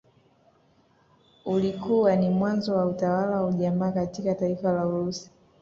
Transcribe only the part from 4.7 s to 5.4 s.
la Urusi